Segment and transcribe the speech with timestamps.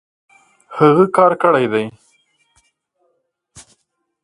[0.77, 1.85] هغۀ کار کړی دی